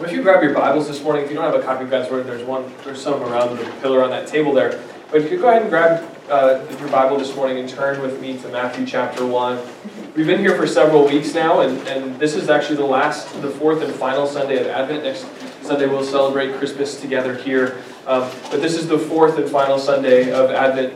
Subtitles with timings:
[0.00, 2.08] If you grab your Bibles this morning, if you don't have a copy of God's
[2.08, 4.80] Word, there's one, there's some around the pillar on that table there.
[5.10, 8.20] But you could go ahead and grab uh, your Bible this morning and turn with
[8.20, 9.58] me to Matthew chapter 1.
[10.14, 13.50] We've been here for several weeks now, and, and this is actually the last, the
[13.50, 15.02] fourth and final Sunday of Advent.
[15.02, 15.26] Next
[15.66, 17.82] Sunday we'll celebrate Christmas together here.
[18.06, 20.94] Um, but this is the fourth and final Sunday of Advent.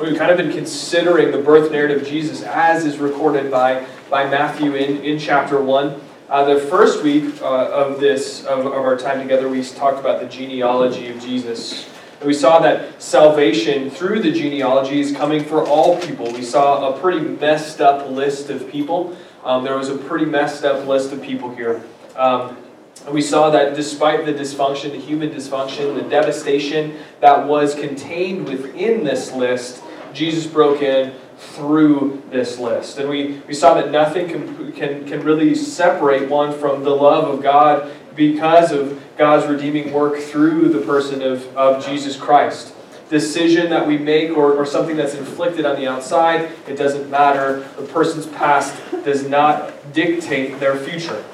[0.00, 4.30] We've kind of been considering the birth narrative of Jesus as is recorded by, by
[4.30, 6.00] Matthew in, in chapter 1.
[6.30, 10.20] Uh, the first week uh, of this, of, of our time together, we talked about
[10.20, 11.88] the genealogy of Jesus.
[12.20, 16.32] And we saw that salvation through the genealogy is coming for all people.
[16.32, 19.16] We saw a pretty messed up list of people.
[19.42, 21.82] Um, there was a pretty messed up list of people here.
[22.14, 22.56] Um,
[23.06, 28.46] and we saw that despite the dysfunction, the human dysfunction, the devastation that was contained
[28.46, 32.98] within this list, Jesus broke in through this list.
[32.98, 37.28] And we, we saw that nothing can, can, can really separate one from the love
[37.32, 42.74] of God because of God's redeeming work through the person of, of Jesus Christ.
[43.08, 47.60] Decision that we make or, or something that's inflicted on the outside, it doesn't matter.
[47.76, 51.24] The person's past does not dictate their future.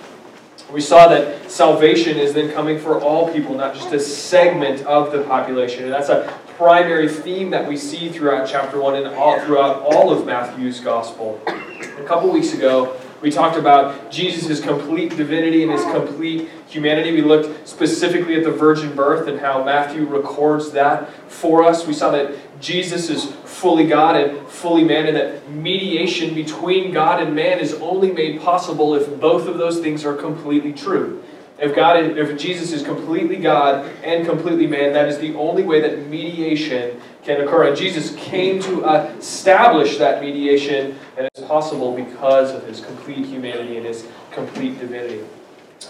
[0.72, 5.12] We saw that salvation is then coming for all people, not just a segment of
[5.12, 5.84] the population.
[5.84, 10.10] And that's a primary theme that we see throughout chapter 1 and all, throughout all
[10.10, 11.38] of Matthew's gospel.
[11.46, 17.12] A couple weeks ago, we talked about Jesus' complete divinity and his complete humanity.
[17.12, 21.86] We looked specifically at the virgin birth and how Matthew records that for us.
[21.86, 27.22] We saw that Jesus is fully God and fully man, and that mediation between God
[27.22, 31.22] and man is only made possible if both of those things are completely true.
[31.58, 35.80] If God, if Jesus is completely God and completely man, that is the only way
[35.80, 37.68] that mediation can occur.
[37.68, 38.84] And Jesus came to
[39.16, 45.24] establish that mediation, and it's possible because of his complete humanity and his complete divinity.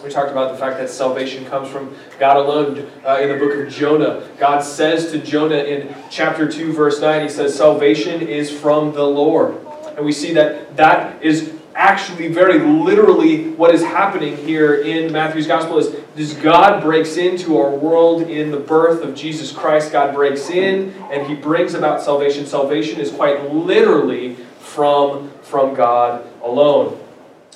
[0.05, 2.91] We talked about the fact that salvation comes from God alone.
[3.05, 7.23] Uh, in the book of Jonah, God says to Jonah in chapter 2, verse 9,
[7.23, 9.57] He says, Salvation is from the Lord.
[9.97, 15.47] And we see that that is actually very literally what is happening here in Matthew's
[15.47, 19.93] gospel is this God breaks into our world in the birth of Jesus Christ.
[19.93, 22.47] God breaks in and he brings about salvation.
[22.47, 26.99] Salvation is quite literally from, from God alone.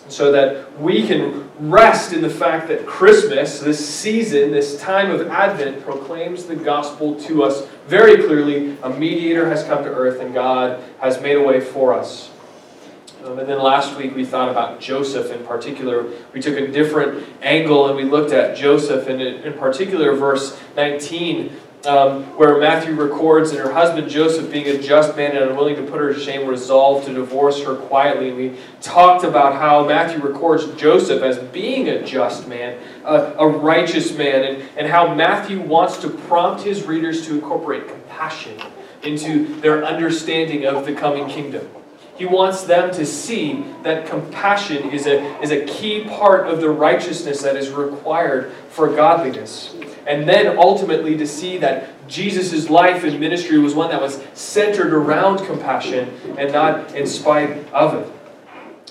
[0.09, 5.29] So that we can rest in the fact that Christmas, this season, this time of
[5.29, 8.77] Advent, proclaims the gospel to us very clearly.
[8.83, 12.31] A mediator has come to earth and God has made a way for us.
[13.25, 16.07] Um, and then last week we thought about Joseph in particular.
[16.33, 21.55] We took a different angle and we looked at Joseph, and in particular, verse 19,
[21.87, 25.83] um, where Matthew records that her husband Joseph, being a just man and unwilling to
[25.83, 28.29] put her to shame, resolved to divorce her quietly.
[28.29, 33.47] And we talked about how Matthew records Joseph as being a just man, a, a
[33.47, 38.59] righteous man, and, and how Matthew wants to prompt his readers to incorporate compassion
[39.03, 41.67] into their understanding of the coming kingdom.
[42.21, 46.69] He wants them to see that compassion is a, is a key part of the
[46.69, 49.75] righteousness that is required for godliness.
[50.07, 54.93] And then ultimately to see that Jesus' life and ministry was one that was centered
[54.93, 58.13] around compassion and not in spite of it.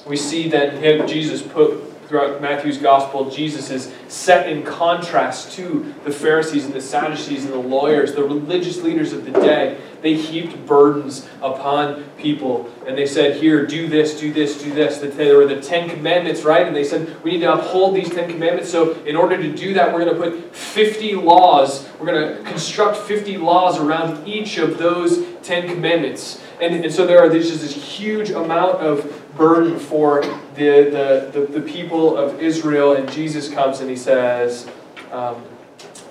[0.07, 5.94] We see that him, Jesus put throughout Matthew's gospel, Jesus is set in contrast to
[6.03, 9.80] the Pharisees and the Sadducees and the lawyers, the religious leaders of the day.
[10.02, 14.98] They heaped burdens upon people and they said, Here, do this, do this, do this.
[14.98, 16.66] There were the Ten Commandments, right?
[16.66, 18.72] And they said, We need to uphold these Ten Commandments.
[18.72, 22.44] So, in order to do that, we're going to put 50 laws, we're going to
[22.50, 26.42] construct 50 laws around each of those Ten Commandments.
[26.59, 30.22] And, and so there are there's just this huge amount of burden for
[30.53, 32.94] the, the, the, the people of Israel.
[32.94, 34.69] And Jesus comes and he says,
[35.11, 35.44] um,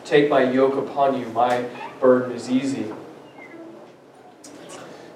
[0.05, 1.69] Take my yoke upon you, my
[2.01, 2.87] burden is easy.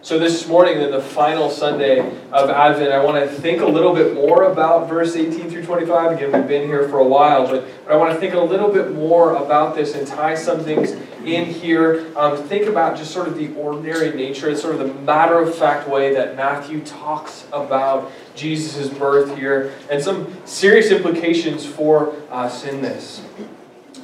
[0.04, 2.00] So, this morning, then the final Sunday
[2.32, 6.16] of Advent, I want to think a little bit more about verse 18 through 25.
[6.16, 8.68] Again, we've been here for a while, but, but I want to think a little
[8.68, 10.90] bit more about this and tie some things
[11.24, 12.12] in here.
[12.16, 15.54] Um, think about just sort of the ordinary nature, it's sort of the matter of
[15.54, 22.64] fact way that Matthew talks about Jesus' birth here, and some serious implications for us
[22.64, 23.22] in this.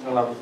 [0.06, 0.36] Um,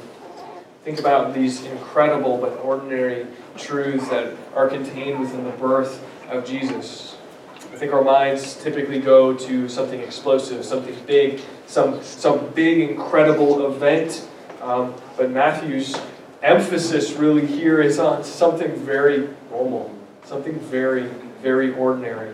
[0.87, 3.27] think about these incredible but ordinary
[3.59, 7.17] truths that are contained within the birth of Jesus.
[7.57, 13.67] I think our minds typically go to something explosive, something big, some, some big, incredible
[13.67, 14.29] event.
[14.63, 16.01] Um, but Matthew's
[16.41, 19.93] emphasis really here is on something very normal,
[20.25, 21.09] something very,
[21.43, 22.33] very ordinary.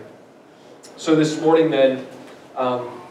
[0.95, 2.05] So this morning, then,
[2.55, 3.01] um,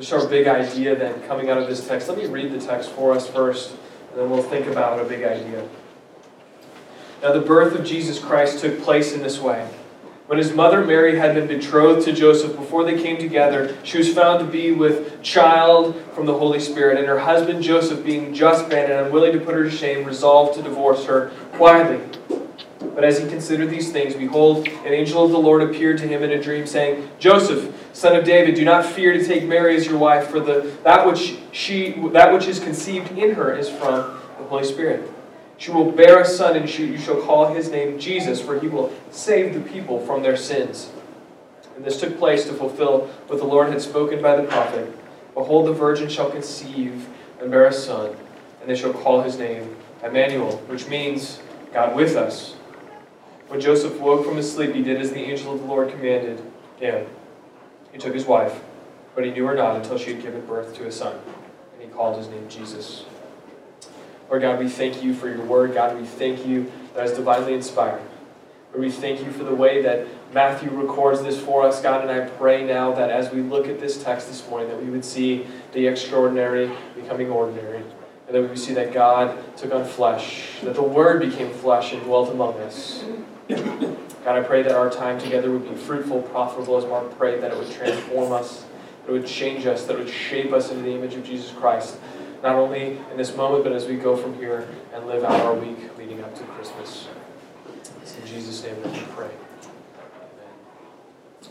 [0.00, 2.08] Just our big idea then coming out of this text.
[2.08, 3.76] Let me read the text for us first,
[4.12, 5.66] and then we'll think about a big idea.
[7.22, 9.66] Now, the birth of Jesus Christ took place in this way.
[10.26, 14.12] When his mother Mary had been betrothed to Joseph before they came together, she was
[14.12, 18.68] found to be with child from the Holy Spirit, and her husband Joseph, being just
[18.68, 22.00] man and unwilling to put her to shame, resolved to divorce her quietly.
[22.94, 26.22] But as he considered these things, behold, an angel of the Lord appeared to him
[26.22, 29.86] in a dream, saying, Joseph, son of David, do not fear to take Mary as
[29.86, 34.18] your wife, for the, that, which she, that which is conceived in her is from
[34.38, 35.10] the Holy Spirit.
[35.58, 38.92] She will bear a son, and you shall call his name Jesus, for he will
[39.10, 40.90] save the people from their sins.
[41.76, 44.92] And this took place to fulfill what the Lord had spoken by the prophet
[45.34, 47.08] Behold, the virgin shall conceive
[47.40, 48.14] and bear a son,
[48.60, 51.40] and they shall call his name Emmanuel, which means
[51.72, 52.54] God with us.
[53.48, 56.42] When Joseph woke from his sleep, he did as the angel of the Lord commanded
[56.78, 57.06] him.
[57.92, 58.60] He took his wife,
[59.14, 61.18] but he knew her not until she had given birth to a son,
[61.74, 63.04] and he called his name Jesus.
[64.28, 65.74] Lord God, we thank you for your word.
[65.74, 68.00] God, we thank you that is divinely inspired.
[68.72, 72.10] Lord, we thank you for the way that Matthew records this for us, God, and
[72.10, 75.04] I pray now that as we look at this text this morning, that we would
[75.04, 77.82] see the extraordinary becoming ordinary,
[78.26, 81.92] and that we would see that God took on flesh, that the Word became flesh
[81.92, 83.04] and dwelt among us.
[84.24, 87.50] God, I pray that our time together would be fruitful, profitable, as Mark prayed, that
[87.50, 88.64] it would transform us,
[89.04, 91.50] that it would change us, that it would shape us into the image of Jesus
[91.50, 91.98] Christ,
[92.40, 95.54] not only in this moment, but as we go from here and live out our
[95.54, 97.08] week leading up to Christmas.
[98.00, 99.30] It's in Jesus' name that we pray.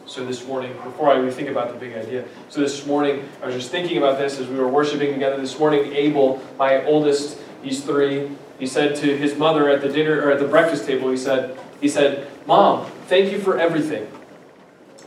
[0.05, 3.55] So this morning, before I think about the big idea, so this morning I was
[3.55, 5.37] just thinking about this as we were worshiping together.
[5.39, 8.31] This morning, Abel, my oldest, he's three.
[8.59, 11.57] He said to his mother at the dinner or at the breakfast table, he said,
[11.81, 14.07] he said, Mom, thank you for everything.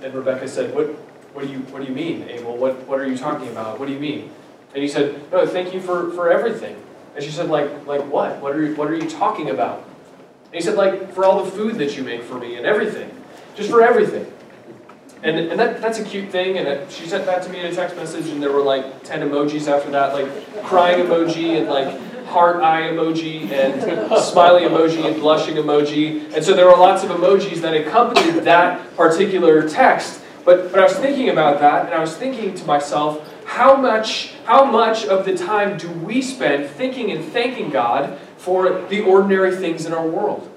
[0.03, 0.87] And Rebecca said, What,
[1.35, 2.57] what, do, you, what do you mean, Abel?
[2.57, 3.79] What, what are you talking about?
[3.79, 4.31] What do you mean?
[4.75, 6.77] And he said, No, thank you for, for everything.
[7.15, 8.41] And she said, like, like what?
[8.41, 9.85] What are, you, what are you talking about?
[10.47, 13.11] And he said, like, for all the food that you make for me and everything.
[13.55, 14.31] Just for everything.
[15.23, 16.59] And, and that, that's a cute thing.
[16.59, 19.05] And it, she sent that to me in a text message, and there were like
[19.05, 21.99] 10 emojis after that, like crying emoji and like
[22.35, 23.81] heart eye emoji and
[24.23, 26.35] smiley emoji and blushing emoji.
[26.35, 30.21] And so there were lots of emojis that accompanied that particular text.
[30.45, 34.35] But, but I was thinking about that, and I was thinking to myself, how much,
[34.45, 39.55] how much of the time do we spend thinking and thanking God for the ordinary
[39.57, 40.54] things in our world?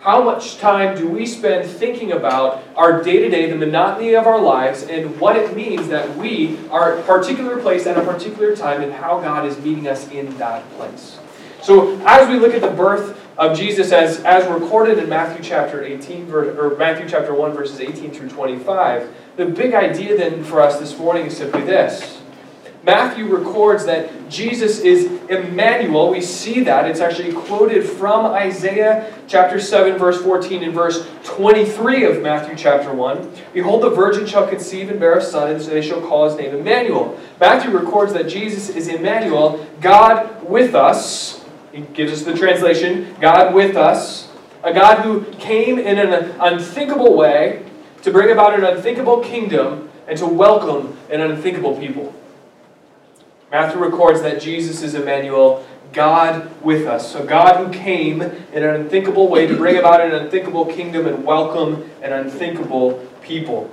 [0.00, 4.28] How much time do we spend thinking about our day to day, the monotony of
[4.28, 8.54] our lives, and what it means that we are a particular place at a particular
[8.54, 11.18] time and how God is meeting us in that place?
[11.62, 15.82] So, as we look at the birth of Jesus as, as recorded in Matthew chapter
[15.82, 20.78] 18, or Matthew chapter 1, verses 18 through 25, the big idea then for us
[20.78, 22.20] this morning is simply this
[22.88, 26.10] Matthew records that Jesus is Emmanuel.
[26.10, 26.88] We see that.
[26.90, 32.94] It's actually quoted from Isaiah chapter 7, verse 14, and verse 23 of Matthew chapter
[32.94, 33.30] 1.
[33.52, 36.54] Behold, the virgin shall conceive and bear a son, and they shall call his name
[36.54, 37.20] Emmanuel.
[37.38, 41.44] Matthew records that Jesus is Emmanuel, God with us.
[41.72, 44.32] He gives us the translation God with us.
[44.62, 47.66] A God who came in an unthinkable way
[48.00, 52.14] to bring about an unthinkable kingdom and to welcome an unthinkable people.
[53.50, 57.10] Matthew records that Jesus is Emmanuel, God with us.
[57.10, 61.24] So, God who came in an unthinkable way to bring about an unthinkable kingdom and
[61.24, 63.70] welcome an unthinkable people.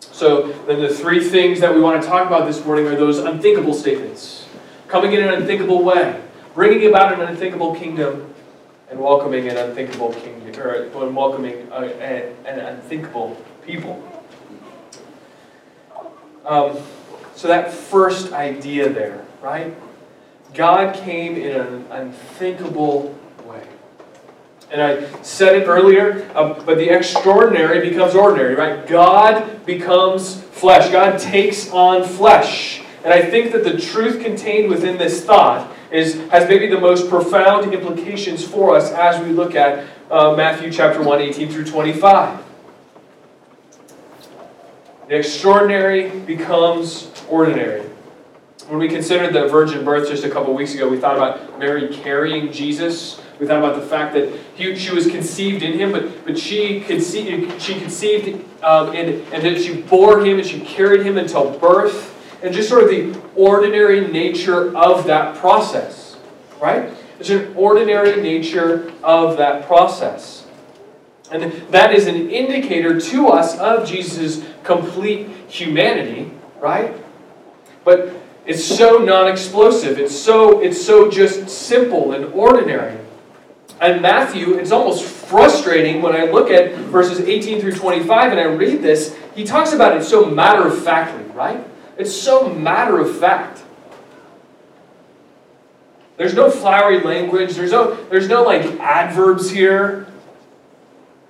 [0.00, 3.18] So, then the three things that we want to talk about this morning are those
[3.18, 4.46] unthinkable statements
[4.86, 6.20] coming in an unthinkable way,
[6.54, 8.32] bringing about an unthinkable kingdom,
[8.90, 10.40] and welcoming an unthinkable kingdom,
[10.94, 14.06] or welcoming an unthinkable people.
[16.44, 16.76] Um,
[17.40, 19.74] so, that first idea there, right?
[20.52, 23.66] God came in an unthinkable way.
[24.70, 28.86] And I said it earlier, uh, but the extraordinary becomes ordinary, right?
[28.86, 30.92] God becomes flesh.
[30.92, 32.82] God takes on flesh.
[33.04, 37.08] And I think that the truth contained within this thought is, has maybe the most
[37.08, 42.49] profound implications for us as we look at uh, Matthew chapter 1, 18 through 25.
[45.10, 47.82] The extraordinary becomes ordinary.
[48.68, 51.88] When we considered the virgin birth just a couple weeks ago, we thought about Mary
[51.88, 53.20] carrying Jesus.
[53.40, 56.82] We thought about the fact that he, she was conceived in him, but, but she
[56.82, 61.58] conceived, she conceived um, and, and that she bore him and she carried him until
[61.58, 62.16] birth.
[62.44, 66.18] And just sort of the ordinary nature of that process,
[66.60, 66.94] right?
[67.18, 70.46] It's an ordinary nature of that process.
[71.30, 76.94] And that is an indicator to us of Jesus' complete humanity, right?
[77.84, 78.14] but
[78.46, 79.98] it's so non-explosive.
[79.98, 82.98] It's so it's so just simple and ordinary.
[83.80, 88.44] And Matthew, it's almost frustrating when I look at verses 18 through 25 and I
[88.44, 89.16] read this.
[89.34, 91.64] He talks about it so matter of factly, right?
[91.96, 93.62] It's so matter of fact.
[96.18, 97.54] There's no flowery language.
[97.54, 100.06] There's no, there's no like adverbs here.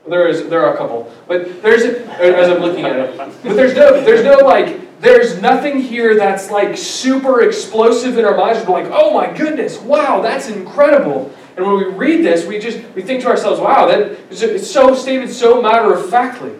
[0.08, 3.16] There is, there are a couple, but there's as I'm looking at it.
[3.16, 8.36] But there's no, there's no like, there's nothing here that's like super explosive in our
[8.36, 8.66] minds.
[8.66, 11.32] We're like, oh my goodness, wow, that's incredible.
[11.56, 14.94] And when we read this, we just we think to ourselves, wow, that it's so
[14.94, 16.52] stated so matter of factly.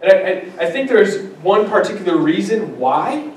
[0.00, 3.32] And I, I, think there's one particular reason why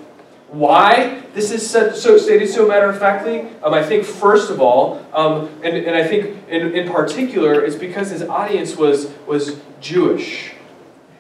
[0.52, 3.48] why this is so, so stated so matter of factly?
[3.64, 7.76] Um, I think, first of all, um, and, and I think in, in particular, it's
[7.76, 10.54] because his audience was, was Jewish.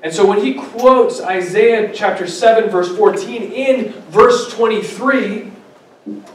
[0.03, 5.51] And so when he quotes Isaiah chapter 7, verse 14, in verse 23,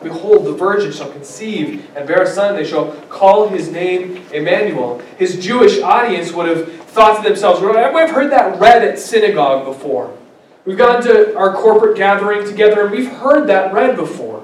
[0.03, 5.03] Behold, the virgin shall conceive and bear a son, they shall call his name Emmanuel.
[5.19, 10.17] His Jewish audience would have thought to themselves, I've heard that read at synagogue before.
[10.66, 14.40] We've gone to our corporate gathering together and we've heard that read before.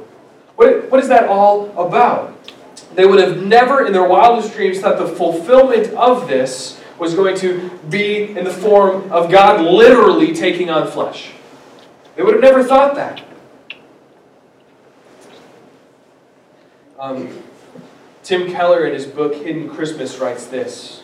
[0.54, 2.32] What, what is that all about?
[2.94, 7.36] They would have never in their wildest dreams thought the fulfillment of this was going
[7.38, 11.32] to be in the form of God literally taking on flesh.
[12.14, 13.24] They would have never thought that.
[17.00, 17.42] Um,
[18.22, 21.01] Tim Keller, in his book Hidden Christmas, writes this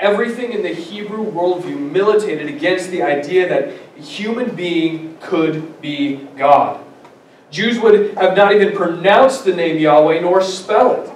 [0.00, 6.26] everything in the Hebrew worldview militated against the idea that a human being could be
[6.36, 6.82] God.
[7.50, 11.10] Jews would have not even pronounced the name Yahweh nor spell it.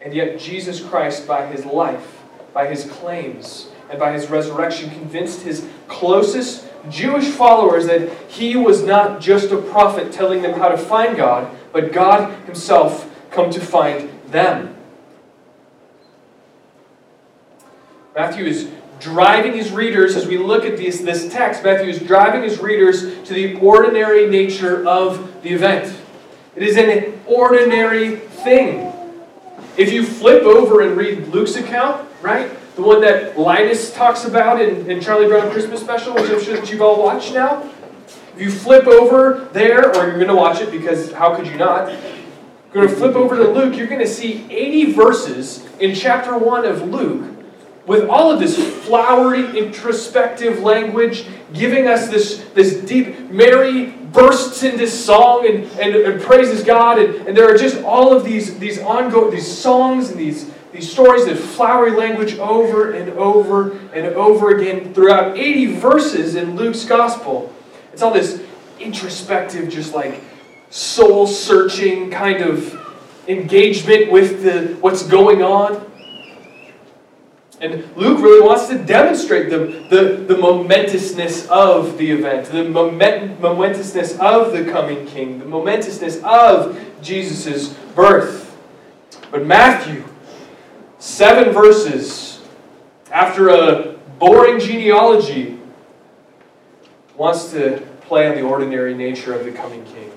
[0.00, 2.22] And yet, Jesus Christ, by his life,
[2.54, 8.82] by his claims, and by his resurrection, convinced his closest Jewish followers that he was
[8.82, 13.60] not just a prophet telling them how to find God, but God himself come to
[13.60, 14.77] find them.
[18.18, 22.42] Matthew is driving his readers, as we look at this, this text, Matthew is driving
[22.42, 25.96] his readers to the ordinary nature of the event.
[26.56, 28.92] It is an ordinary thing.
[29.76, 32.50] If you flip over and read Luke's account, right?
[32.74, 36.56] The one that Linus talks about in, in Charlie Brown Christmas Special, which I'm sure
[36.56, 37.70] that you've all watched now.
[38.34, 41.56] If you flip over there, or you're going to watch it because how could you
[41.56, 41.88] not?
[41.88, 46.36] You're going to flip over to Luke, you're going to see 80 verses in chapter
[46.36, 47.37] 1 of Luke
[47.88, 54.86] with all of this flowery, introspective language, giving us this, this deep, Mary bursts into
[54.86, 58.78] song and, and, and praises God, and, and there are just all of these, these
[58.78, 64.54] ongoing, these songs and these, these stories, that flowery language over and over and over
[64.54, 67.52] again throughout 80 verses in Luke's gospel.
[67.94, 68.42] It's all this
[68.78, 70.22] introspective, just like
[70.68, 72.78] soul searching kind of
[73.28, 75.90] engagement with the, what's going on.
[77.60, 83.40] And Luke really wants to demonstrate the, the, the momentousness of the event, the moment,
[83.40, 88.56] momentousness of the coming king, the momentousness of Jesus' birth.
[89.30, 90.04] But Matthew,
[90.98, 92.40] seven verses
[93.10, 95.58] after a boring genealogy,
[97.16, 100.07] wants to play on the ordinary nature of the coming king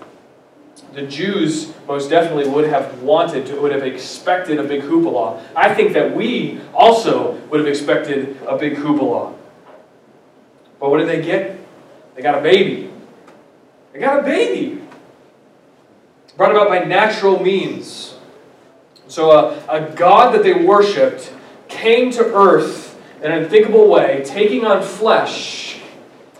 [0.93, 5.41] the Jews most definitely would have wanted to, would have expected a big hoopla.
[5.55, 9.33] I think that we also would have expected a big hoopla.
[10.79, 11.59] But what did they get?
[12.15, 12.91] They got a baby.
[13.93, 14.81] They got a baby.
[16.35, 18.15] Brought about by natural means.
[19.07, 21.33] So a, a God that they worshipped
[21.67, 25.79] came to earth in an unthinkable way, taking on flesh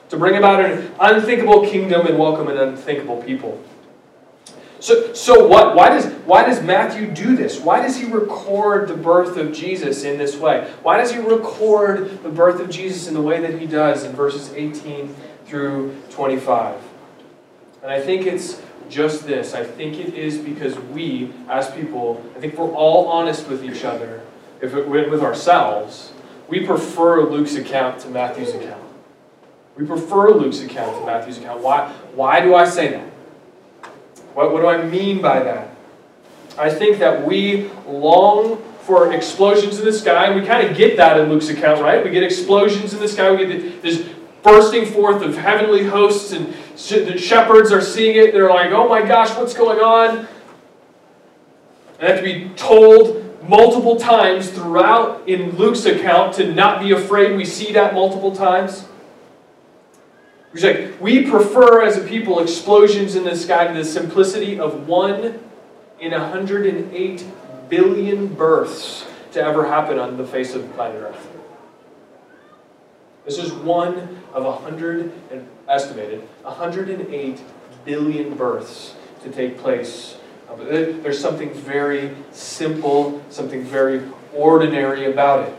[0.10, 3.62] to bring about an unthinkable kingdom and welcome an unthinkable people.
[4.82, 5.76] So, so what?
[5.76, 7.60] Why does, why does Matthew do this?
[7.60, 10.72] Why does he record the birth of Jesus in this way?
[10.82, 14.14] Why does he record the birth of Jesus in the way that he does in
[14.14, 16.82] verses 18 through 25?
[17.84, 18.60] And I think it's
[18.90, 19.54] just this.
[19.54, 23.84] I think it is because we, as people, I think we're all honest with each
[23.84, 24.24] other,
[24.62, 26.12] if it, with ourselves,
[26.48, 28.84] we prefer Luke's account to Matthew's account.
[29.78, 31.62] We prefer Luke's account to Matthew's account.
[31.62, 33.11] Why, why do I say that?
[34.34, 35.70] What, what do I mean by that?
[36.58, 40.98] I think that we long for explosions in the sky, and we kind of get
[40.98, 42.04] that in Luke's account, right?
[42.04, 44.08] We get explosions in the sky, we get this
[44.44, 46.54] bursting forth of heavenly hosts, and
[46.90, 48.34] the shepherds are seeing it.
[48.34, 50.28] They're like, oh my gosh, what's going on?
[52.00, 57.36] And have to be told multiple times throughout in Luke's account to not be afraid.
[57.36, 58.86] We see that multiple times.
[60.54, 64.88] He's like, we prefer as a people explosions in the sky to the simplicity of
[64.88, 65.40] one
[66.00, 67.26] in 108
[67.70, 71.28] billion births to ever happen on the face of planet Earth.
[73.24, 77.42] This is one of 100, and estimated, 108
[77.86, 80.18] billion births to take place.
[80.58, 84.02] There's something very simple, something very
[84.34, 85.56] ordinary about it.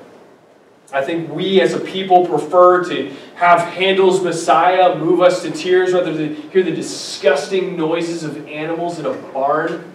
[0.92, 5.92] I think we as a people prefer to have Handel's Messiah move us to tears
[5.92, 9.92] rather than hear the disgusting noises of animals in a barn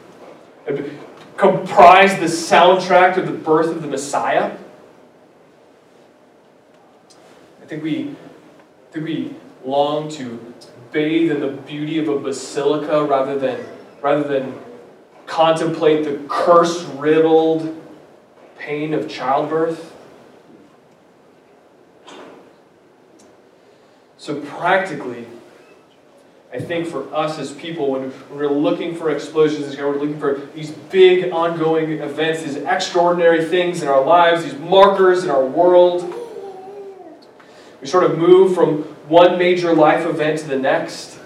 [1.38, 4.58] comprise the soundtrack of the birth of the Messiah.
[7.62, 10.54] I think we, I think we long to
[10.92, 13.64] bathe in the beauty of a basilica rather than,
[14.02, 14.58] rather than
[15.26, 17.76] contemplate the curse riddled
[18.58, 19.94] pain of childbirth.
[24.28, 25.26] So, practically,
[26.52, 30.70] I think for us as people, when we're looking for explosions, we're looking for these
[30.70, 36.14] big ongoing events, these extraordinary things in our lives, these markers in our world,
[37.80, 41.18] we sort of move from one major life event to the next.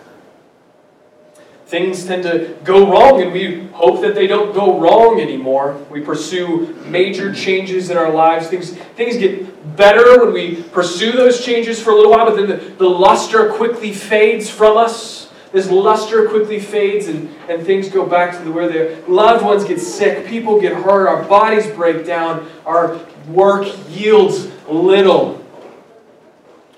[1.65, 5.73] Things tend to go wrong, and we hope that they don't go wrong anymore.
[5.89, 8.47] We pursue major changes in our lives.
[8.47, 12.47] Things, things get better when we pursue those changes for a little while, but then
[12.47, 15.29] the, the luster quickly fades from us.
[15.51, 19.65] This luster quickly fades, and, and things go back to the, where their loved ones
[19.65, 25.45] get sick, people get hurt, our bodies break down, our work yields little.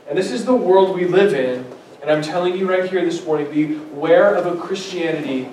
[0.09, 1.65] And this is the world we live in.
[2.01, 5.47] And I'm telling you right here this morning beware of a Christianity,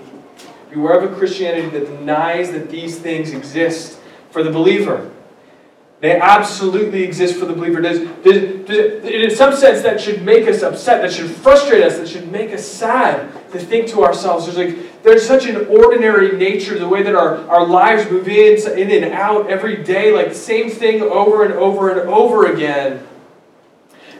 [0.70, 5.10] beware of a Christianity that denies that these things exist for the believer.
[6.00, 7.80] They absolutely exist for the believer.
[7.82, 11.98] Does, does, does, in some sense, that should make us upset, that should frustrate us,
[11.98, 14.46] that should make us sad to think to ourselves.
[14.46, 18.56] There's like there's such an ordinary nature the way that our, our lives move in,
[18.78, 23.06] in and out every day, like the same thing over and over and over again.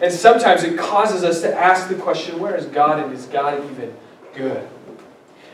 [0.02, 3.62] And sometimes it causes us to ask the question where is God and is God
[3.70, 3.94] even
[4.34, 4.66] good?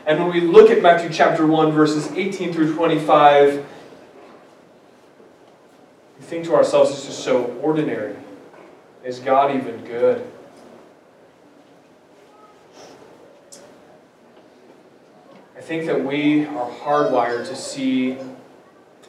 [0.05, 3.63] And when we look at Matthew chapter 1, verses 18 through 25, we
[6.27, 8.13] think to ourselves, this is so ordinary.
[9.01, 10.29] Is God even good?
[15.55, 18.17] I think that we are hardwired to see,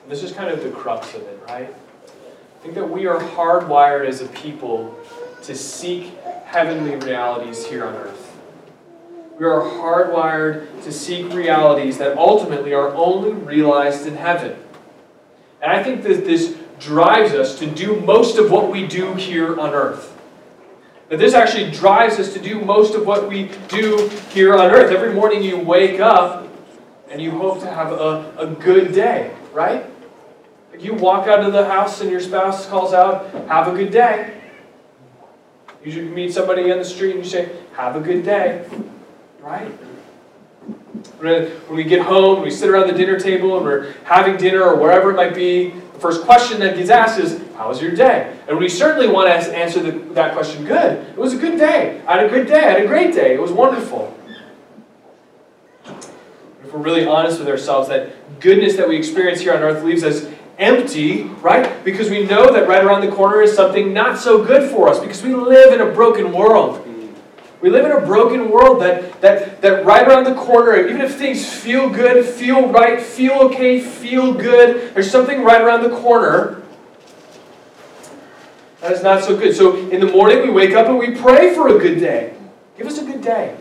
[0.08, 1.68] this is kind of the crux of it, right?
[1.68, 4.96] I think that we are hardwired as a people
[5.42, 8.36] to seek heavenly realities here on earth.
[9.40, 14.56] We are hardwired to seek realities that ultimately are only realized in heaven.
[15.60, 19.58] And I think that this drives us to do most of what we do here
[19.58, 20.16] on earth.
[21.08, 24.92] That this actually drives us to do most of what we do here on earth.
[24.92, 26.46] Every morning you wake up
[27.10, 29.86] and you hope to have a, a good day, right?
[30.78, 34.34] You walk out of the house and your spouse calls out, Have a good day.
[35.84, 38.68] You meet somebody on the street and you say, Have a good day.
[39.40, 39.72] Right?
[41.20, 44.76] When we get home, we sit around the dinner table and we're having dinner or
[44.76, 48.36] wherever it might be, the first question that gets asked is, How was your day?
[48.46, 51.04] And we certainly want to answer the, that question good.
[51.08, 52.00] It was a good day.
[52.06, 52.60] I had a good day.
[52.60, 53.34] I had a great day.
[53.34, 54.16] It was wonderful.
[55.84, 60.04] If we're really honest with ourselves, that goodness that we experience here on earth leaves
[60.04, 61.84] us empty, right?
[61.84, 65.00] Because we know that right around the corner is something not so good for us
[65.00, 66.84] because we live in a broken world.
[67.60, 71.16] We live in a broken world that, that, that right around the corner, even if
[71.16, 76.62] things feel good, feel right, feel okay, feel good, there's something right around the corner
[78.80, 79.56] that is not so good.
[79.56, 82.34] So in the morning, we wake up and we pray for a good day.
[82.76, 83.56] Give us a good day.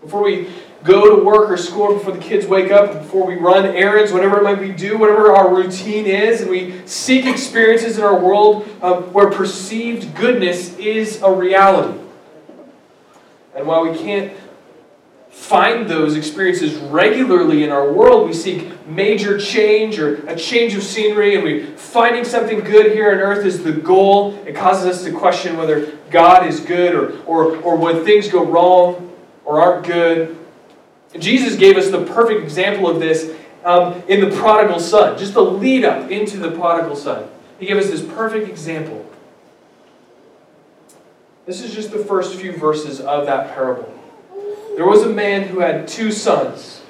[0.00, 0.48] Before we
[0.84, 4.38] go to work or school before the kids wake up, before we run errands, whatever
[4.38, 8.66] it might be do, whatever our routine is, and we seek experiences in our world
[8.80, 11.98] um, where perceived goodness is a reality.
[13.60, 14.32] And while we can't
[15.28, 20.82] find those experiences regularly in our world, we seek major change or a change of
[20.82, 24.32] scenery, and we finding something good here on earth is the goal.
[24.46, 28.46] It causes us to question whether God is good or, or, or when things go
[28.46, 30.38] wrong or aren't good,
[31.18, 33.30] Jesus gave us the perfect example of this
[33.62, 37.28] um, in the prodigal son, just the lead up into the prodigal son.
[37.58, 39.09] He gave us this perfect example.
[41.50, 43.92] This is just the first few verses of that parable.
[44.76, 46.80] There was a man who had two sons.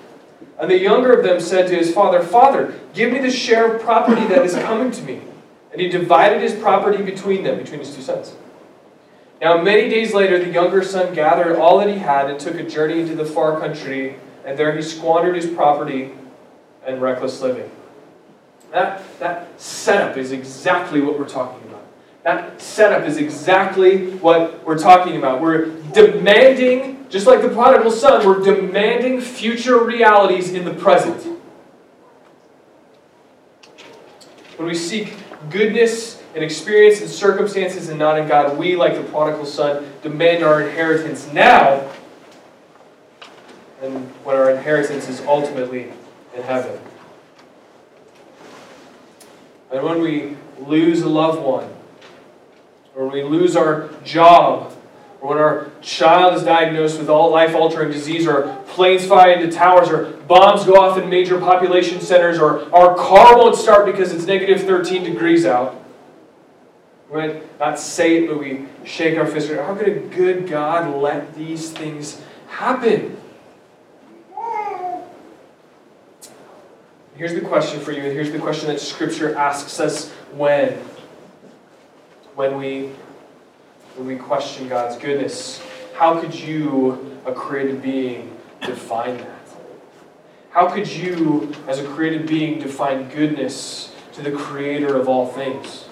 [0.58, 3.80] And the younger of them said to his father, Father, give me the share of
[3.80, 5.22] property that is coming to me.
[5.72, 8.34] And he divided his property between them, between his two sons.
[9.40, 12.62] Now, many days later, the younger son gathered all that he had and took a
[12.62, 16.12] journey into the far country, and there he squandered his property
[16.84, 17.70] and reckless living.
[18.72, 21.69] That, that setup is exactly what we're talking about.
[22.22, 25.40] That setup is exactly what we're talking about.
[25.40, 31.38] We're demanding, just like the prodigal son, we're demanding future realities in the present.
[34.56, 35.16] When we seek
[35.48, 40.44] goodness and experience in circumstances and not in God, we, like the prodigal son, demand
[40.44, 41.90] our inheritance now,
[43.80, 45.90] and when our inheritance is ultimately
[46.36, 46.78] in heaven.
[49.72, 51.79] And when we lose a loved one,
[53.00, 54.70] or we lose our job,
[55.22, 59.50] or when our child is diagnosed with all life altering disease, or planes fly into
[59.50, 64.12] towers, or bombs go off in major population centers, or our car won't start because
[64.12, 65.82] it's negative 13 degrees out.
[67.10, 69.50] We might not say it, but we shake our fist.
[69.50, 73.16] How could a good God let these things happen?
[77.16, 80.78] Here's the question for you, and here's the question that Scripture asks us when
[82.34, 82.92] when we
[83.96, 85.60] when we question God's goodness.
[85.94, 89.40] How could you, a created being, define that?
[90.50, 95.86] How could you, as a created being, define goodness to the creator of all things?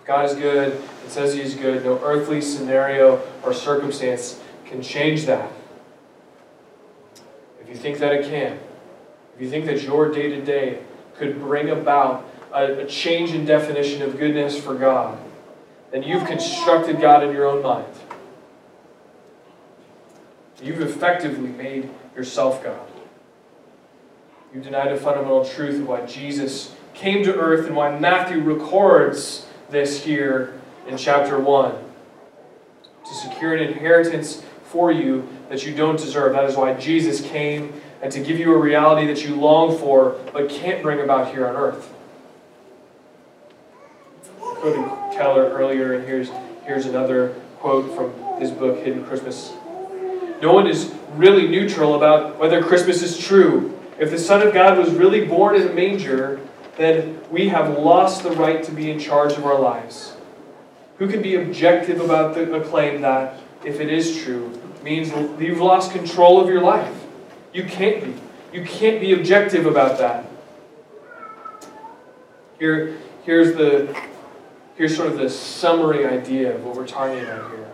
[0.00, 0.72] If God is good,
[1.04, 1.84] it says He is good.
[1.84, 5.50] No earthly scenario or circumstance can change that.
[7.62, 8.58] If you think that it can,
[9.34, 10.80] if you think that your day to day
[11.16, 15.18] could bring about a, a change in definition of goodness for God,
[15.90, 17.92] then you've constructed God in your own mind.
[20.62, 22.88] You've effectively made yourself God.
[24.54, 29.46] You've denied a fundamental truth of why Jesus came to earth and why Matthew records
[29.68, 31.74] this here in chapter 1.
[33.06, 36.32] To secure an inheritance for you that you don't deserve.
[36.32, 40.18] That is why Jesus came and to give you a reality that you long for
[40.32, 41.93] but can't bring about here on earth.
[44.64, 46.30] Quoted Keller earlier, and here's,
[46.64, 49.52] here's another quote from his book, Hidden Christmas.
[50.40, 53.78] No one is really neutral about whether Christmas is true.
[53.98, 56.40] If the Son of God was really born in a manger,
[56.78, 60.16] then we have lost the right to be in charge of our lives.
[60.96, 65.92] Who can be objective about the, claim that, if it is true, means you've lost
[65.92, 67.04] control of your life?
[67.52, 68.14] You can't be.
[68.58, 70.24] You can't be objective about that.
[72.58, 72.96] Here,
[73.26, 73.94] here's the
[74.76, 77.70] here's sort of the summary idea of what we're talking about here.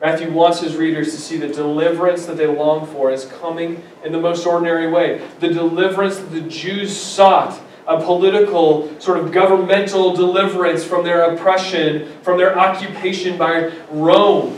[0.00, 4.10] Matthew wants his readers to see the deliverance that they long for is coming in
[4.10, 5.24] the most ordinary way.
[5.38, 12.12] The deliverance that the Jews sought, a political, sort of governmental deliverance from their oppression,
[12.22, 14.54] from their occupation by Rome.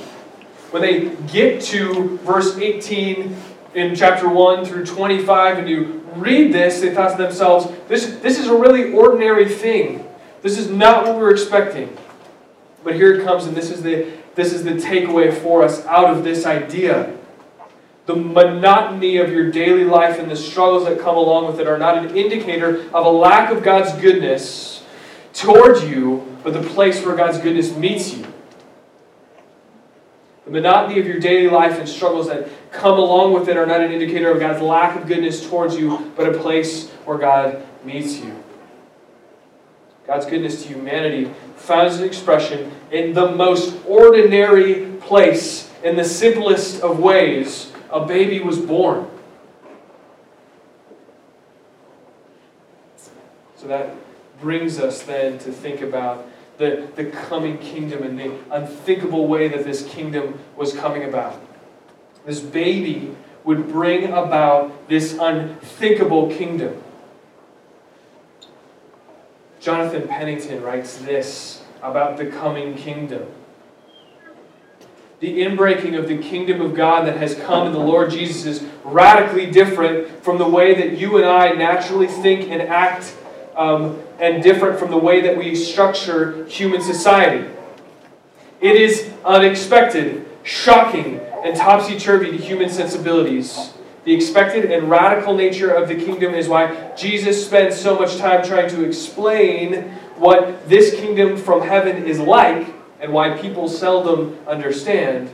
[0.71, 3.37] When they get to verse 18
[3.75, 8.39] in chapter 1 through 25 and you read this, they thought to themselves, this, this
[8.39, 10.09] is a really ordinary thing.
[10.45, 11.97] This is not what we were expecting.
[12.85, 16.15] But here it comes, and this is the, this is the takeaway for us out
[16.15, 17.17] of this idea.
[18.05, 21.79] The monotony of your daily life and the struggles that come along with it are
[21.79, 24.85] not an indicator of a lack of God's goodness
[25.33, 28.27] towards you, but the place where God's goodness meets you.
[30.45, 33.81] The monotony of your daily life and struggles that come along with it are not
[33.81, 38.19] an indicator of God's lack of goodness towards you, but a place where God meets
[38.19, 38.44] you.
[40.07, 46.83] God's goodness to humanity finds an expression in the most ordinary place, in the simplest
[46.83, 47.73] of ways.
[47.91, 49.09] A baby was born.
[53.57, 53.95] So that
[54.41, 56.27] brings us then to think about
[56.59, 61.41] the, the coming kingdom and the unthinkable way that this kingdom was coming about.
[62.27, 66.83] This baby would bring about this unthinkable kingdom.
[69.65, 73.27] Jonathan Pennington writes this about the coming kingdom.
[75.21, 78.69] The inbreaking of the kingdom of God that has come in the Lord Jesus is
[78.85, 83.17] radically different from the way that you and I naturally think and act
[83.57, 87.51] um, and different from the way that we structure human society.
[88.61, 93.73] It is unexpected, shocking, and topsy turvy to human sensibilities.
[94.05, 98.45] The expected and radical nature of the kingdom is why Jesus spends so much time
[98.45, 99.85] trying to explain
[100.17, 102.69] what this kingdom from heaven is like
[103.01, 105.31] and why people seldom understand.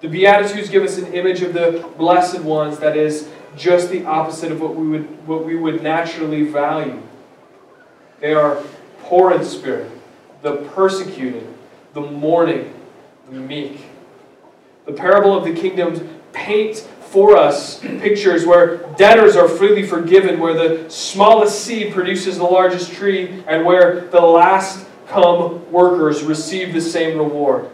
[0.00, 4.52] The Beatitudes give us an image of the blessed ones that is just the opposite
[4.52, 7.00] of what we would, what we would naturally value.
[8.20, 8.62] They are
[9.02, 9.90] poor in spirit,
[10.42, 11.46] the persecuted,
[11.94, 12.74] the mourning,
[13.30, 13.86] the meek.
[14.86, 16.00] The parable of the kingdoms
[16.32, 22.44] paint for us pictures where debtors are freely forgiven, where the smallest seed produces the
[22.44, 27.70] largest tree, and where the last come workers receive the same reward.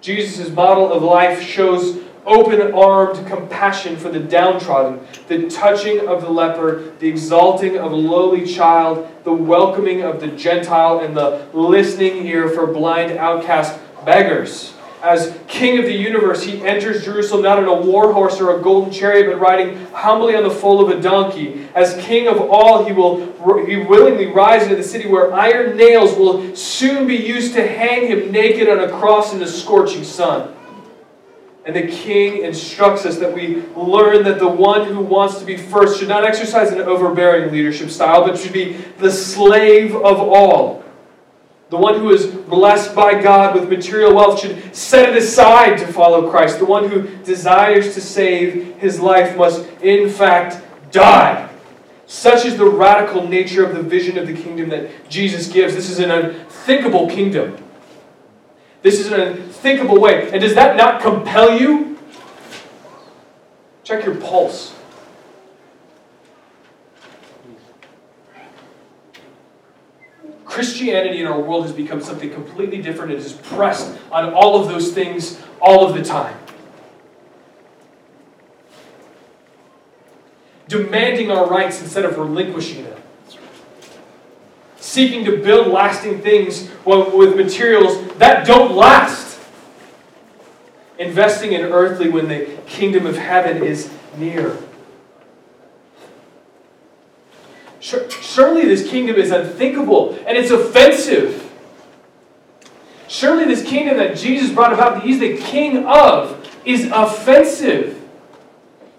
[0.00, 6.30] Jesus' model of life shows open armed compassion for the downtrodden, the touching of the
[6.30, 12.26] leper, the exalting of a lowly child, the welcoming of the Gentile, and the listening
[12.26, 14.72] ear for blind outcast beggars.
[15.04, 18.62] As King of the universe, he enters Jerusalem not on a war horse or a
[18.62, 21.68] golden chariot, but riding humbly on the foal of a donkey.
[21.74, 23.26] As King of all, he will
[23.66, 28.06] he willingly rise into the city where iron nails will soon be used to hang
[28.06, 30.54] him naked on a cross in the scorching sun.
[31.66, 35.58] And the king instructs us that we learn that the one who wants to be
[35.58, 40.83] first should not exercise an overbearing leadership style, but should be the slave of all.
[41.74, 45.86] The one who is blessed by God with material wealth should set it aside to
[45.88, 46.60] follow Christ.
[46.60, 51.50] The one who desires to save his life must, in fact, die.
[52.06, 55.74] Such is the radical nature of the vision of the kingdom that Jesus gives.
[55.74, 57.56] This is an unthinkable kingdom.
[58.82, 60.30] This is an unthinkable way.
[60.30, 61.98] And does that not compel you?
[63.82, 64.76] Check your pulse.
[70.54, 73.10] Christianity in our world has become something completely different.
[73.10, 76.38] It is pressed on all of those things all of the time.
[80.68, 83.02] Demanding our rights instead of relinquishing them.
[84.76, 89.40] Seeking to build lasting things with materials that don't last.
[91.00, 94.56] Investing in earthly when the kingdom of heaven is near.
[97.84, 101.52] Surely this kingdom is unthinkable and it's offensive.
[103.08, 108.00] Surely this kingdom that Jesus brought about, that he's the king of, is offensive.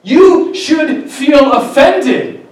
[0.04, 2.48] You should feel offended.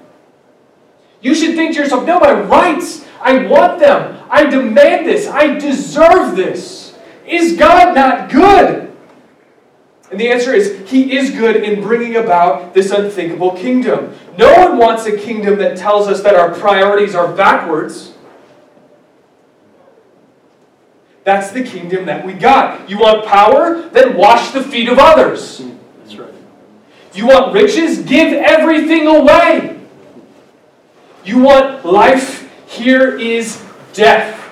[1.22, 4.19] You should think to yourself, no, my rights, I want them.
[4.32, 5.28] I demand this.
[5.28, 6.98] I deserve this.
[7.28, 8.83] Is God not good?
[10.13, 14.13] And the answer is, He is good in bringing about this unthinkable kingdom.
[14.38, 18.13] No one wants a kingdom that tells us that our priorities are backwards.
[21.23, 22.88] That's the kingdom that we got.
[22.88, 23.89] You want power?
[23.89, 25.63] Then wash the feet of others.
[25.97, 26.32] That's right.
[27.15, 28.04] You want riches?
[28.04, 29.80] Give everything away.
[31.26, 32.52] You want life?
[32.67, 34.42] Here is death.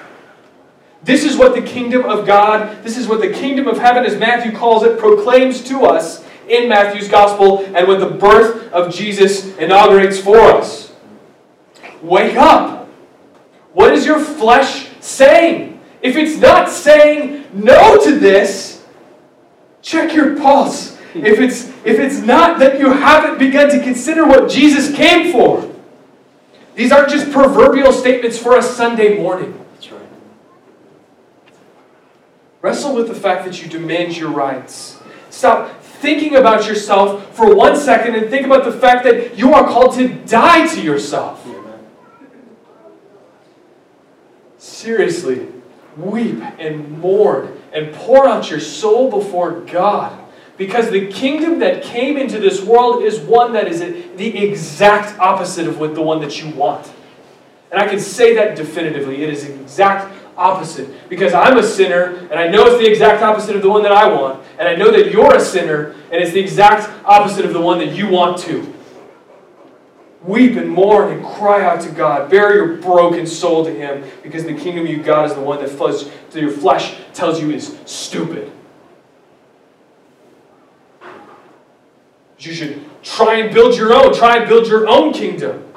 [1.04, 4.18] This is what the kingdom of God, this is what the kingdom of heaven, as
[4.18, 9.58] Matthew calls it, proclaims to us in Matthew's gospel and what the birth of Jesus
[9.58, 10.94] inaugurates for us.
[12.02, 12.88] Wake up.
[13.74, 15.80] What is your flesh saying?
[16.02, 18.84] If it's not saying no to this,
[19.82, 20.98] check your pulse.
[21.14, 25.70] If it's if it's not that you haven't begun to consider what Jesus came for.
[26.76, 29.58] These aren't just proverbial statements for a Sunday morning.
[32.62, 35.02] Wrestle with the fact that you demand your rights.
[35.30, 39.64] Stop thinking about yourself for one second and think about the fact that you are
[39.66, 41.48] called to die to yourself.
[44.58, 45.48] Seriously,
[45.98, 50.18] weep and mourn and pour out your soul before God.
[50.58, 55.68] Because the kingdom that came into this world is one that is the exact opposite
[55.68, 56.92] of what the one that you want.
[57.72, 59.24] And I can say that definitively.
[59.24, 61.10] It is exact opposite.
[61.10, 63.92] Because I'm a sinner, and I know it's the exact opposite of the one that
[63.92, 64.44] I want.
[64.58, 67.78] And I know that you're a sinner, and it's the exact opposite of the one
[67.80, 68.74] that you want to.
[70.24, 72.30] Weep and mourn and cry out to God.
[72.30, 75.72] Bare your broken soul to Him, because the kingdom you got is the one that
[76.34, 78.52] your flesh tells you is stupid.
[82.38, 84.14] You should try and build your own.
[84.16, 85.71] Try and build your own kingdom.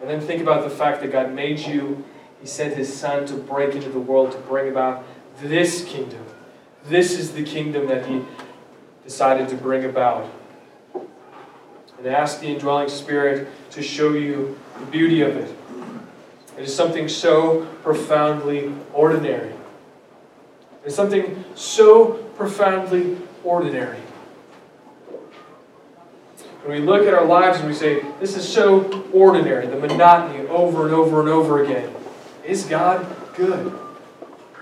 [0.00, 2.04] And then think about the fact that God made you,
[2.40, 5.04] He sent His Son to break into the world, to bring about
[5.42, 6.24] this kingdom.
[6.86, 8.24] This is the kingdom that He
[9.04, 10.30] decided to bring about.
[10.94, 15.54] And ask the indwelling Spirit to show you the beauty of it.
[16.56, 19.52] It is something so profoundly ordinary.
[20.84, 23.98] It's something so profoundly ordinary.
[26.62, 30.46] When we look at our lives and we say, this is so ordinary, the monotony
[30.48, 31.90] over and over and over again,
[32.44, 33.72] Is God good?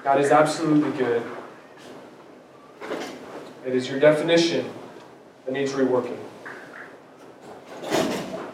[0.05, 1.23] God is absolutely good.
[3.67, 4.71] It is your definition
[5.45, 6.17] that needs reworking.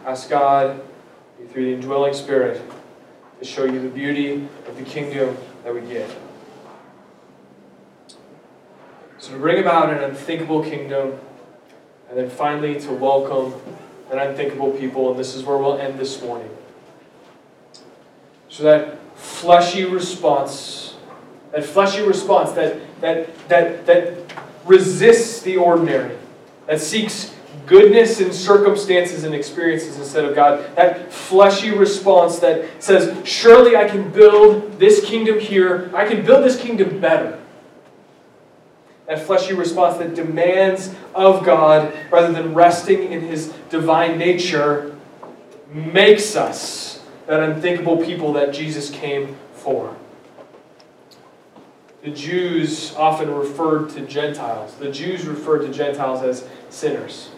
[0.05, 0.81] Ask God,
[1.51, 2.61] through the indwelling Spirit,
[3.39, 6.09] to show you the beauty of the kingdom that we get.
[9.17, 11.19] So, to bring about an unthinkable kingdom,
[12.09, 13.53] and then finally to welcome
[14.11, 16.49] an unthinkable people, and this is where we'll end this morning.
[18.49, 20.95] So, that fleshy response,
[21.51, 24.13] that fleshy response that, that, that, that
[24.65, 26.15] resists the ordinary,
[26.67, 30.75] that seeks goodness in circumstances and experiences instead of God.
[30.75, 36.43] That fleshy response that says, Surely I can build this kingdom here, I can build
[36.43, 37.41] this kingdom better.
[39.07, 44.95] That fleshy response that demands of God rather than resting in his divine nature
[45.71, 49.95] makes us that unthinkable people that Jesus came for.
[52.03, 54.75] The Jews often referred to Gentiles.
[54.75, 57.31] The Jews referred to Gentiles as sinners.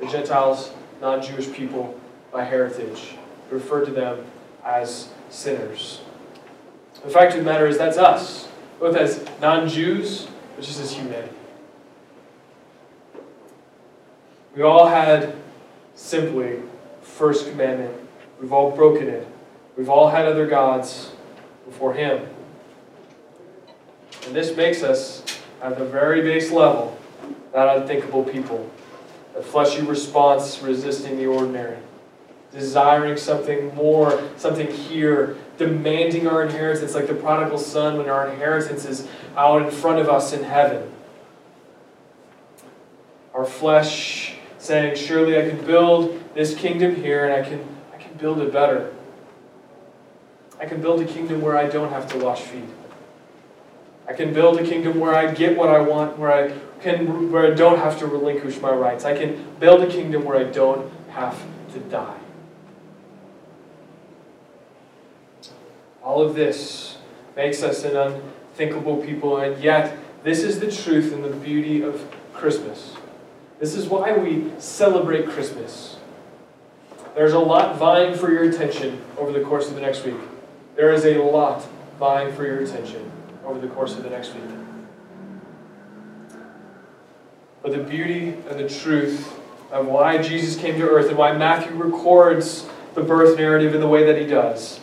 [0.00, 1.98] The Gentiles, non Jewish people
[2.32, 3.16] by heritage,
[3.50, 4.24] referred to them
[4.64, 6.00] as sinners.
[7.02, 8.48] The fact of the matter is, that's us,
[8.84, 11.32] both as non Jews, but just as humanity.
[14.54, 15.34] We all had
[15.94, 16.58] simply
[17.00, 17.94] first commandment.
[18.38, 19.26] We've all broken it.
[19.78, 21.12] We've all had other gods
[21.64, 22.28] before Him.
[24.26, 25.24] And this makes us,
[25.62, 26.98] at the very base level,
[27.54, 28.70] that unthinkable people.
[29.34, 31.78] A fleshy response resisting the ordinary.
[32.54, 38.84] Desiring something more, something here, demanding our inheritance, like the prodigal son when our inheritance
[38.84, 40.88] is out in front of us in heaven.
[43.34, 48.14] Our flesh saying, Surely I can build this kingdom here and I can, I can
[48.14, 48.94] build it better.
[50.60, 52.68] I can build a kingdom where I don't have to wash feet.
[54.06, 57.50] I can build a kingdom where I get what I want, where I can where
[57.50, 59.04] I don't have to relinquish my rights.
[59.04, 62.18] I can build a kingdom where I don't have to die.
[66.04, 66.98] All of this
[67.34, 72.06] makes us an unthinkable people, and yet this is the truth and the beauty of
[72.34, 72.94] Christmas.
[73.58, 75.96] This is why we celebrate Christmas.
[77.14, 80.16] There's a lot vying for your attention over the course of the next week.
[80.76, 81.64] There is a lot
[81.98, 83.10] vying for your attention
[83.46, 84.44] over the course of the next week.
[87.62, 89.40] But the beauty and the truth
[89.70, 93.88] of why Jesus came to earth and why Matthew records the birth narrative in the
[93.88, 94.80] way that he does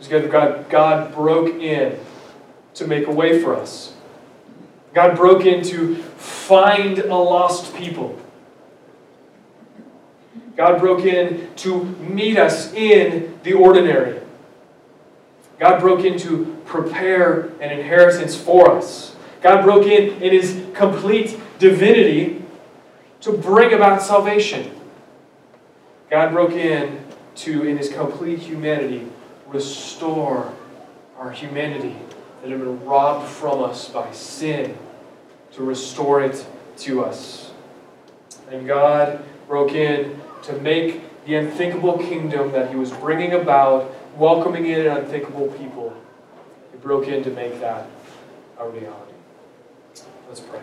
[0.00, 1.98] is because God, God broke in
[2.74, 3.94] to make a way for us.
[4.94, 8.18] God broke in to find a lost people.
[10.56, 14.20] God broke in to meet us in the ordinary.
[15.58, 19.14] God broke in to prepare an inheritance for us.
[19.42, 22.42] God broke in in his complete divinity
[23.20, 24.70] to bring about salvation.
[26.10, 27.04] God broke in
[27.36, 29.06] to, in his complete humanity,
[29.52, 30.52] restore
[31.18, 31.96] our humanity
[32.42, 34.76] that had been robbed from us by sin,
[35.52, 36.46] to restore it
[36.78, 37.50] to us.
[38.50, 44.66] And God broke in to make the unthinkable kingdom that he was bringing about, welcoming
[44.66, 45.94] in an unthinkable people
[46.72, 47.86] He broke in to make that
[48.58, 49.12] a reality.
[50.28, 50.60] Let's pray.